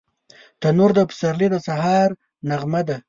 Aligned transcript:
تنور 0.61 0.91
د 0.95 0.99
پسرلي 1.09 1.47
د 1.53 1.55
سهار 1.67 2.09
نغمه 2.49 2.81
ده 2.87 2.97